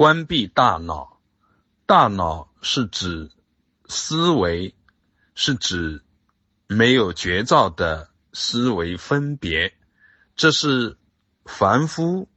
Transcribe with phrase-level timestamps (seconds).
[0.00, 1.20] 关闭大脑，
[1.84, 3.30] 大脑是指
[3.86, 4.74] 思维，
[5.34, 6.02] 是指
[6.66, 9.76] 没有觉照的思维分别，
[10.34, 10.96] 这是
[11.44, 12.30] 凡夫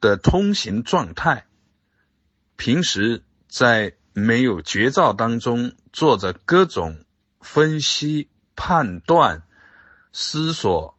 [0.00, 1.48] 的通行状态。
[2.54, 7.04] 平时在没有觉照当中，做着各种
[7.40, 9.42] 分析、判断、
[10.12, 10.96] 思索、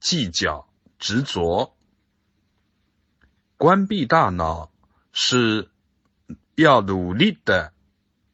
[0.00, 0.68] 计较、
[0.98, 1.76] 执着，
[3.56, 4.72] 关闭大脑。
[5.12, 5.70] 是
[6.54, 7.72] 要努力的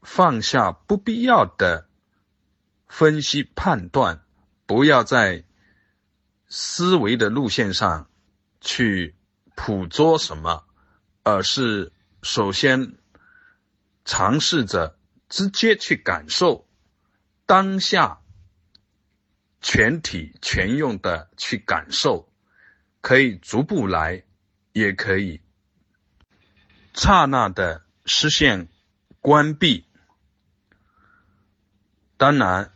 [0.02, 1.88] 放下不必要的
[2.86, 4.24] 分析判断，
[4.66, 5.44] 不要在
[6.48, 8.08] 思维的路线上
[8.60, 9.14] 去
[9.54, 10.64] 捕捉什么，
[11.22, 12.96] 而是首先
[14.04, 14.98] 尝试着
[15.28, 16.68] 直接去感受
[17.46, 18.20] 当下，
[19.60, 22.28] 全体全用的去感受，
[23.00, 24.22] 可以逐步来，
[24.72, 25.40] 也可以。
[26.96, 28.68] 刹那的视线
[29.20, 29.84] 关闭，
[32.16, 32.72] 当然，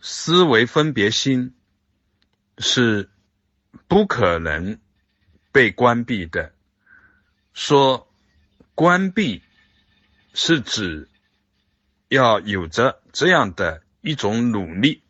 [0.00, 1.54] 思维分别心
[2.56, 3.10] 是
[3.86, 4.80] 不可能
[5.52, 6.54] 被关闭的。
[7.52, 8.10] 说
[8.74, 9.42] 关闭
[10.32, 11.06] 是指
[12.08, 15.02] 要有着这样的一种努力，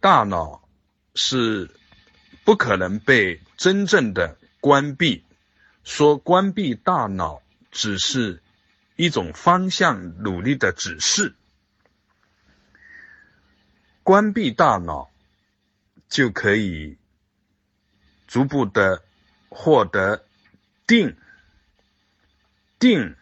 [0.00, 0.66] 大脑
[1.14, 1.70] 是
[2.42, 5.25] 不可能被真正的关闭。
[5.86, 8.42] 说关闭大脑只是
[8.96, 11.36] 一种方向努力的指示，
[14.02, 15.12] 关闭大脑
[16.08, 16.98] 就可以
[18.26, 19.04] 逐步的
[19.48, 20.26] 获得
[20.88, 21.16] 定，
[22.80, 23.14] 定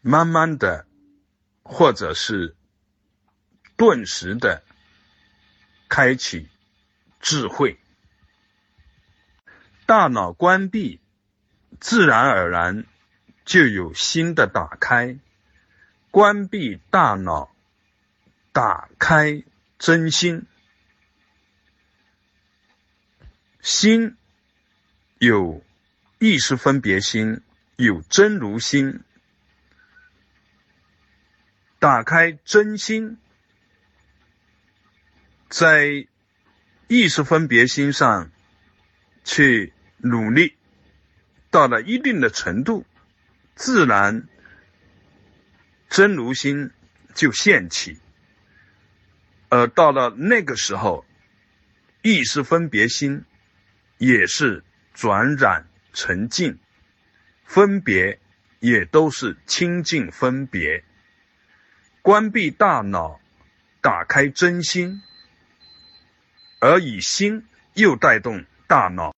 [0.00, 0.86] 慢慢的
[1.64, 2.54] 或者是
[3.76, 4.62] 顿时的
[5.88, 6.48] 开启
[7.18, 7.80] 智慧。
[9.90, 11.00] 大脑关闭，
[11.80, 12.86] 自然而然
[13.44, 15.18] 就有新的打开。
[16.12, 17.52] 关闭大脑，
[18.52, 19.42] 打开
[19.80, 20.46] 真心。
[23.60, 24.16] 心
[25.18, 25.60] 有
[26.20, 27.42] 意识分别心，
[27.74, 29.02] 有真如心。
[31.80, 33.18] 打开真心，
[35.48, 36.06] 在
[36.86, 38.30] 意识分别心上
[39.24, 39.72] 去。
[40.02, 40.56] 努力
[41.50, 42.84] 到了一定的程度，
[43.54, 44.26] 自然
[45.88, 46.70] 真如心
[47.14, 48.00] 就现起；
[49.48, 51.04] 而到了那个时候，
[52.02, 53.24] 意识分别心
[53.98, 56.58] 也是转染成净，
[57.44, 58.20] 分别
[58.60, 60.84] 也都是清净分别。
[62.02, 63.20] 关闭大脑，
[63.82, 65.02] 打开真心，
[66.60, 69.08] 而以心又带动大脑。